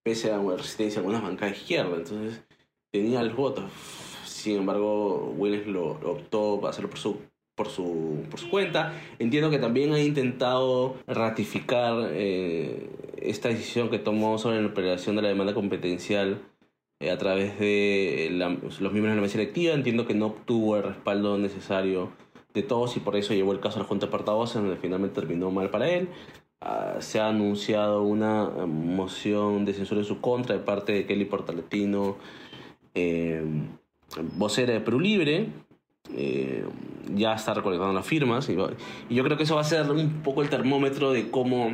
pese 0.03 0.33
a 0.33 0.41
una 0.41 0.57
resistencia 0.57 0.99
a 0.99 1.01
algunas 1.01 1.23
bancadas 1.23 1.53
de 1.53 1.61
izquierda, 1.61 1.97
entonces 1.97 2.43
tenía 2.91 3.23
los 3.23 3.37
votos 3.37 3.65
sin 4.41 4.59
embargo, 4.59 5.33
Williams 5.37 5.67
lo, 5.67 5.91
optó 5.91 6.59
para 6.61 6.71
hacerlo 6.71 6.91
por 6.91 6.99
su, 6.99 7.19
por 7.55 7.69
su, 7.69 8.25
por 8.31 8.41
su 8.41 8.51
cuenta. 8.51 8.95
Entiendo 9.19 9.51
que 9.51 9.59
también 9.59 9.93
ha 9.93 10.01
intentado 10.01 10.97
ratificar 11.07 12.11
eh, 12.13 12.91
esta 13.17 13.49
decisión 13.49 13.91
que 13.91 13.99
tomó 13.99 14.39
sobre 14.39 14.61
la 14.61 14.69
operación 14.69 15.17
de 15.17 15.23
la 15.23 15.29
demanda 15.29 15.55
competencial 15.55 16.43
eh, 17.01 17.11
a 17.11 17.19
través 17.19 17.59
de 17.59 18.29
los 18.31 18.93
miembros 18.93 19.13
de 19.13 19.17
la 19.17 19.23
mesa 19.23 19.39
electiva. 19.39 19.75
Entiendo 19.75 20.07
que 20.07 20.15
no 20.15 20.27
obtuvo 20.27 20.77
el 20.77 20.83
respaldo 20.83 21.39
necesario 21.39 22.13
de 22.55 22.63
todos 22.63 22.97
y 22.97 23.01
por 23.01 23.17
eso 23.17 23.35
llevó 23.35 23.53
el 23.53 23.61
caso 23.61 23.79
a 23.79 23.83
la 23.83 23.89
Junta 23.89 24.07
de 24.07 24.13
Portavoces, 24.13 24.57
donde 24.57 24.77
finalmente 24.77 25.21
terminó 25.21 25.51
mal 25.51 25.71
para 25.71 25.89
él. 25.89 26.09
Ah, 26.63 26.97
se 27.01 27.19
ha 27.21 27.29
anunciado 27.29 28.03
una 28.03 28.45
moción 28.67 29.65
de 29.65 29.73
censura 29.73 30.01
en 30.01 30.07
su 30.07 30.21
contra 30.21 30.55
de 30.57 30.63
parte 30.63 30.93
de 30.93 31.07
Kelly 31.07 31.25
Portaletino, 31.25 32.19
eh, 32.95 33.43
vocera 34.37 34.73
de 34.73 34.81
Perú 34.81 35.01
Libre. 35.01 35.49
Eh, 36.15 36.65
ya 37.15 37.35
está 37.35 37.55
recolectando 37.55 37.93
las 37.93 38.07
firmas 38.07 38.49
y, 38.49 38.55
yo 38.55 39.25
creo 39.25 39.37
que 39.37 39.45
eso 39.45 39.55
va 39.55 39.61
a 39.61 39.65
ser 39.65 39.91
un 39.91 40.23
poco 40.23 40.43
el 40.43 40.49
termómetro 40.49 41.13
de 41.13 41.31
cómo 41.31 41.73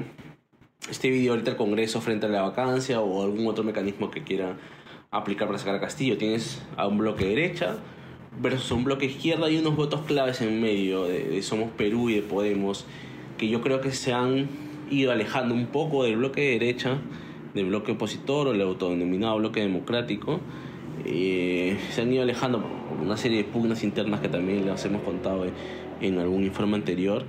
este 0.90 1.10
video 1.10 1.32
ahorita 1.32 1.52
el 1.52 1.56
Congreso 1.56 2.00
frente 2.00 2.26
a 2.26 2.28
la 2.28 2.42
vacancia 2.42 3.00
o 3.00 3.22
algún 3.22 3.46
otro 3.46 3.64
mecanismo 3.64 4.10
que 4.10 4.22
quiera 4.22 4.56
aplicar 5.10 5.46
para 5.46 5.58
sacar 5.58 5.76
a 5.76 5.80
Castillo. 5.80 6.16
Tienes 6.18 6.62
a 6.76 6.86
un 6.86 6.98
bloque 6.98 7.26
derecha 7.26 7.76
versus 8.40 8.70
un 8.70 8.84
bloque 8.84 9.06
izquierda 9.06 9.50
y 9.50 9.58
unos 9.58 9.76
votos 9.76 10.02
claves 10.02 10.40
en 10.42 10.60
medio 10.60 11.04
de, 11.04 11.42
Somos 11.42 11.70
Perú 11.70 12.10
y 12.10 12.16
de 12.16 12.22
Podemos 12.22 12.84
que 13.38 13.48
yo 13.48 13.60
creo 13.60 13.80
que 13.80 13.92
se 13.92 14.12
han 14.12 14.48
ido 14.90 15.12
alejando 15.12 15.54
un 15.54 15.66
poco 15.66 16.04
del 16.04 16.16
bloque 16.16 16.42
de 16.42 16.50
derecha, 16.52 16.98
del 17.54 17.66
bloque 17.66 17.92
opositor 17.92 18.48
o 18.48 18.52
el 18.52 18.60
autodenominado 18.60 19.36
bloque 19.38 19.60
democrático. 19.60 20.40
Eh, 21.04 21.78
se 21.90 22.02
han 22.02 22.12
ido 22.12 22.22
alejando 22.22 22.62
por 22.62 22.98
una 23.00 23.16
serie 23.16 23.38
de 23.38 23.44
pugnas 23.44 23.82
internas 23.84 24.20
que 24.20 24.28
también 24.28 24.66
les 24.66 24.84
hemos 24.84 25.02
contado 25.02 25.44
en 26.00 26.18
algún 26.18 26.44
informe 26.44 26.76
anterior 26.76 27.24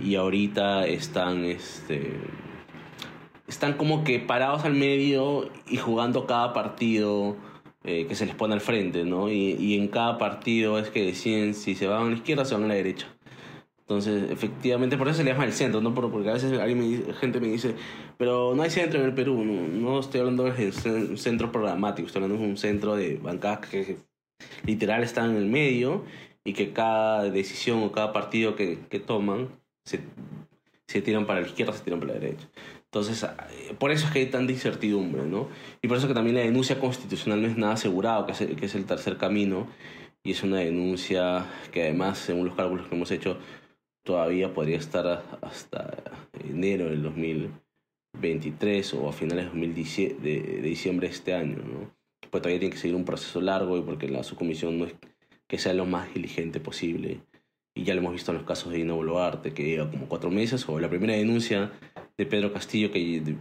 y 0.00 0.16
ahorita 0.16 0.86
están 0.86 1.44
este, 1.44 2.12
están 3.46 3.74
como 3.74 4.04
que 4.04 4.18
parados 4.18 4.64
al 4.64 4.74
medio 4.74 5.48
y 5.68 5.76
jugando 5.76 6.26
cada 6.26 6.52
partido 6.52 7.36
eh, 7.84 8.06
que 8.06 8.14
se 8.14 8.26
les 8.26 8.34
pone 8.34 8.54
al 8.54 8.60
frente, 8.60 9.04
¿no? 9.04 9.30
Y, 9.30 9.56
y, 9.58 9.78
en 9.78 9.88
cada 9.88 10.16
partido 10.16 10.78
es 10.78 10.88
que 10.88 11.04
deciden 11.04 11.54
si 11.54 11.74
se 11.74 11.86
van 11.86 12.02
a 12.06 12.10
la 12.10 12.14
izquierda 12.14 12.42
o 12.42 12.46
se 12.46 12.54
van 12.54 12.64
a 12.64 12.68
la 12.68 12.74
derecha. 12.74 13.13
Entonces, 13.86 14.30
efectivamente, 14.30 14.96
por 14.96 15.08
eso 15.08 15.18
se 15.18 15.24
le 15.24 15.32
llama 15.32 15.44
el 15.44 15.52
centro, 15.52 15.82
¿no? 15.82 15.94
Porque 15.94 16.30
a 16.30 16.32
veces 16.32 16.58
alguien 16.58 17.12
gente 17.20 17.38
me 17.38 17.48
dice, 17.48 17.74
pero 18.16 18.54
no 18.54 18.62
hay 18.62 18.70
centro 18.70 18.98
en 18.98 19.06
el 19.06 19.14
Perú, 19.14 19.44
no, 19.44 20.00
estoy 20.00 20.20
hablando 20.20 20.44
de 20.44 20.72
un 20.86 21.18
centro 21.18 21.52
programático, 21.52 22.06
estoy 22.06 22.22
hablando 22.22 22.42
de 22.42 22.50
un 22.50 22.56
centro 22.56 22.96
de 22.96 23.18
bancadas 23.18 23.68
que 23.68 23.98
literal 24.64 25.02
están 25.02 25.32
en 25.32 25.36
el 25.36 25.46
medio 25.46 26.04
y 26.44 26.54
que 26.54 26.72
cada 26.72 27.24
decisión 27.24 27.82
o 27.82 27.92
cada 27.92 28.14
partido 28.14 28.56
que, 28.56 28.78
que 28.88 29.00
toman 29.00 29.48
se, 29.84 30.00
se 30.88 31.02
tiran 31.02 31.26
para 31.26 31.42
la 31.42 31.46
izquierda, 31.46 31.74
se 31.74 31.84
tiran 31.84 32.00
para 32.00 32.14
la 32.14 32.20
derecha. 32.20 32.48
Entonces, 32.84 33.22
eh, 33.22 33.74
por 33.78 33.90
eso 33.90 34.06
es 34.06 34.12
que 34.12 34.20
hay 34.20 34.26
tanta 34.26 34.52
incertidumbre, 34.52 35.24
¿no? 35.26 35.48
Y 35.82 35.88
por 35.88 35.98
eso 35.98 36.08
que 36.08 36.14
también 36.14 36.36
la 36.36 36.42
denuncia 36.42 36.78
constitucional 36.78 37.42
no 37.42 37.48
es 37.48 37.56
nada 37.58 37.74
asegurado, 37.74 38.24
que 38.24 38.32
es 38.32 38.38
que 38.38 38.66
es 38.66 38.74
el 38.74 38.86
tercer 38.86 39.18
camino, 39.18 39.66
y 40.22 40.30
es 40.30 40.42
una 40.42 40.58
denuncia 40.58 41.44
que 41.70 41.82
además, 41.82 42.18
según 42.18 42.46
los 42.46 42.54
cálculos 42.54 42.86
que 42.86 42.94
hemos 42.94 43.10
hecho, 43.10 43.36
todavía 44.04 44.54
podría 44.54 44.76
estar 44.76 45.24
hasta 45.40 45.96
enero 46.48 46.86
del 46.86 47.02
2023 47.02 48.94
o 48.94 49.08
a 49.08 49.12
finales 49.12 49.52
de, 49.52 50.60
diciembre 50.62 51.08
de 51.08 51.14
este 51.14 51.34
año, 51.34 51.56
¿no? 51.56 51.92
Pues 52.30 52.42
todavía 52.42 52.60
tiene 52.60 52.74
que 52.74 52.80
seguir 52.80 52.96
un 52.96 53.04
proceso 53.04 53.40
largo 53.40 53.76
y 53.76 53.82
porque 53.82 54.08
la 54.08 54.22
subcomisión 54.22 54.78
no 54.78 54.86
es 54.86 54.94
que 55.48 55.58
sea 55.58 55.72
lo 55.72 55.86
más 55.86 56.12
diligente 56.14 56.60
posible. 56.60 57.20
Y 57.74 57.84
ya 57.84 57.94
lo 57.94 58.00
hemos 58.00 58.12
visto 58.12 58.30
en 58.30 58.38
los 58.38 58.46
casos 58.46 58.70
de 58.70 58.78
Dina 58.78 58.94
Boluarte, 58.94 59.52
que 59.52 59.64
lleva 59.64 59.90
como 59.90 60.06
cuatro 60.06 60.30
meses, 60.30 60.68
o 60.68 60.78
la 60.78 60.88
primera 60.88 61.14
denuncia 61.14 61.72
de 62.16 62.26
Pedro 62.26 62.52
Castillo 62.52 62.92
que 62.92 63.36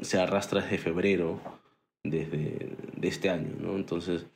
se 0.00 0.18
arrastra 0.18 0.62
desde 0.62 0.78
febrero 0.78 1.40
desde 2.04 2.76
de 2.96 3.08
este 3.08 3.30
año, 3.30 3.50
¿no? 3.60 3.76
Entonces, 3.76 4.26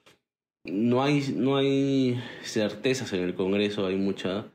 no 0.65 1.03
hay, 1.03 1.35
no 1.35 1.57
hay 1.57 2.21
certezas 2.43 3.13
en 3.13 3.23
el 3.23 3.35
Congreso, 3.35 3.87
hay 3.87 3.97
mucha, 3.97 4.47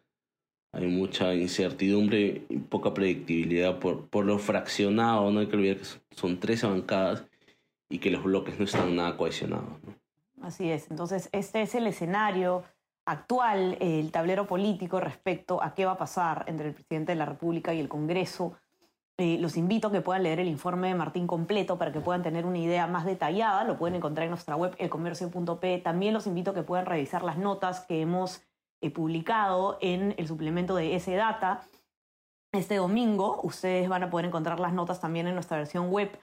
hay 0.73 0.87
mucha 0.87 1.33
incertidumbre 1.33 2.45
y 2.49 2.57
poca 2.57 2.93
predictibilidad 2.93 3.79
por, 3.79 4.07
por 4.07 4.25
lo 4.25 4.39
fraccionado, 4.39 5.31
no 5.31 5.39
hay 5.41 5.47
que 5.47 5.55
olvidar 5.55 5.77
que 5.77 5.85
son 6.15 6.39
13 6.39 6.67
bancadas 6.67 7.25
y 7.89 7.99
que 7.99 8.09
los 8.09 8.23
bloques 8.23 8.57
no 8.57 8.65
están 8.65 8.95
nada 8.95 9.17
cohesionados. 9.17 9.67
Así 10.41 10.71
es, 10.71 10.89
entonces 10.89 11.29
este 11.33 11.61
es 11.61 11.75
el 11.75 11.87
escenario 11.87 12.63
actual, 13.05 13.77
el 13.81 14.11
tablero 14.11 14.47
político 14.47 14.99
respecto 14.99 15.61
a 15.61 15.73
qué 15.73 15.85
va 15.85 15.93
a 15.93 15.97
pasar 15.97 16.45
entre 16.47 16.69
el 16.69 16.73
presidente 16.73 17.11
de 17.11 17.17
la 17.17 17.25
República 17.25 17.73
y 17.73 17.79
el 17.79 17.89
Congreso 17.89 18.55
eh, 19.17 19.37
los 19.39 19.55
invito 19.55 19.89
a 19.89 19.91
que 19.91 20.01
puedan 20.01 20.23
leer 20.23 20.39
el 20.39 20.47
informe 20.47 20.87
de 20.87 20.95
Martín 20.95 21.27
completo 21.27 21.77
para 21.77 21.91
que 21.91 21.99
puedan 21.99 22.23
tener 22.23 22.45
una 22.45 22.57
idea 22.57 22.87
más 22.87 23.05
detallada. 23.05 23.63
Lo 23.65 23.77
pueden 23.77 23.95
encontrar 23.95 24.23
en 24.23 24.31
nuestra 24.31 24.55
web 24.55 24.73
elcomercio.p. 24.79 25.77
También 25.79 26.13
los 26.13 26.25
invito 26.25 26.51
a 26.51 26.53
que 26.55 26.63
puedan 26.63 26.87
revisar 26.87 27.21
las 27.21 27.37
notas 27.37 27.81
que 27.81 28.01
hemos 28.01 28.41
publicado 28.89 29.77
en 29.81 30.15
el 30.17 30.27
suplemento 30.27 30.75
de 30.75 30.95
ese 30.95 31.15
data. 31.15 31.61
Este 32.51 32.75
domingo 32.75 33.39
ustedes 33.43 33.87
van 33.87 34.03
a 34.03 34.09
poder 34.09 34.25
encontrar 34.25 34.59
las 34.59 34.73
notas 34.73 34.99
también 34.99 35.27
en 35.27 35.35
nuestra 35.35 35.57
versión 35.57 35.89
web 35.89 36.19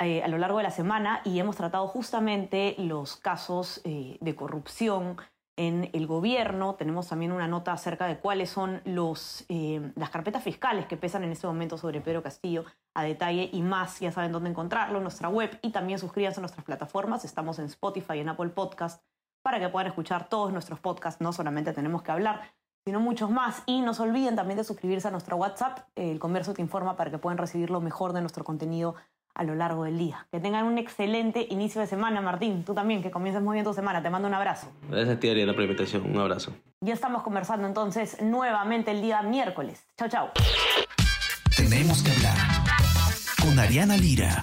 eh, 0.00 0.22
a 0.22 0.28
lo 0.28 0.38
largo 0.38 0.58
de 0.58 0.64
la 0.64 0.70
semana 0.70 1.22
y 1.24 1.38
hemos 1.38 1.56
tratado 1.56 1.88
justamente 1.88 2.74
los 2.78 3.16
casos 3.16 3.82
de 3.84 4.34
corrupción 4.36 5.16
en 5.56 5.90
el 5.92 6.06
gobierno. 6.06 6.74
Tenemos 6.74 7.08
también 7.08 7.32
una 7.32 7.48
nota 7.48 7.72
acerca 7.72 8.06
de 8.06 8.18
cuáles 8.18 8.50
son 8.50 8.82
los, 8.84 9.44
eh, 9.48 9.92
las 9.96 10.10
carpetas 10.10 10.42
fiscales 10.42 10.86
que 10.86 10.96
pesan 10.96 11.24
en 11.24 11.32
este 11.32 11.46
momento 11.46 11.78
sobre 11.78 12.00
Pedro 12.00 12.22
Castillo 12.22 12.64
a 12.94 13.02
detalle 13.02 13.48
y 13.52 13.62
más. 13.62 14.00
Ya 14.00 14.12
saben 14.12 14.32
dónde 14.32 14.50
encontrarlo 14.50 14.98
en 14.98 15.02
nuestra 15.02 15.28
web 15.28 15.58
y 15.62 15.72
también 15.72 15.98
suscríbanse 15.98 16.40
a 16.40 16.42
nuestras 16.42 16.64
plataformas. 16.64 17.24
Estamos 17.24 17.58
en 17.58 17.66
Spotify 17.66 18.18
en 18.18 18.28
Apple 18.28 18.50
Podcast 18.50 19.02
para 19.46 19.60
que 19.60 19.68
puedan 19.68 19.86
escuchar 19.86 20.28
todos 20.28 20.52
nuestros 20.52 20.80
podcasts. 20.80 21.20
No 21.20 21.32
solamente 21.32 21.72
tenemos 21.72 22.02
que 22.02 22.10
hablar, 22.10 22.50
sino 22.84 22.98
muchos 22.98 23.30
más. 23.30 23.62
Y 23.64 23.80
no 23.80 23.94
se 23.94 24.02
olviden 24.02 24.34
también 24.34 24.56
de 24.56 24.64
suscribirse 24.64 25.06
a 25.06 25.12
nuestro 25.12 25.36
WhatsApp. 25.36 25.86
El 25.94 26.18
Comercio 26.18 26.52
te 26.52 26.62
informa 26.62 26.96
para 26.96 27.12
que 27.12 27.18
puedan 27.18 27.38
recibir 27.38 27.70
lo 27.70 27.80
mejor 27.80 28.12
de 28.12 28.22
nuestro 28.22 28.42
contenido 28.42 28.96
a 29.36 29.44
lo 29.44 29.54
largo 29.54 29.84
del 29.84 29.98
día. 29.98 30.26
Que 30.32 30.40
tengan 30.40 30.64
un 30.64 30.78
excelente 30.78 31.46
inicio 31.48 31.80
de 31.80 31.86
semana, 31.86 32.20
Martín. 32.20 32.64
Tú 32.64 32.74
también, 32.74 33.04
que 33.04 33.12
comiences 33.12 33.40
muy 33.40 33.54
bien 33.54 33.64
tu 33.64 33.72
semana. 33.72 34.02
Te 34.02 34.10
mando 34.10 34.26
un 34.26 34.34
abrazo. 34.34 34.66
Gracias 34.90 35.16
a 35.16 35.20
ti, 35.20 35.30
Ariana, 35.30 35.52
por 35.52 35.60
la 35.60 35.66
invitación. 35.66 36.10
Un 36.10 36.18
abrazo. 36.18 36.52
Ya 36.80 36.94
estamos 36.94 37.22
conversando 37.22 37.68
entonces 37.68 38.20
nuevamente 38.20 38.90
el 38.90 39.00
día 39.00 39.22
miércoles. 39.22 39.86
Chao, 39.96 40.08
chao. 40.08 40.30
Tenemos 41.56 42.02
que 42.02 42.10
hablar 42.10 42.36
con 43.40 43.56
Ariana 43.60 43.96
Lira. 43.96 44.42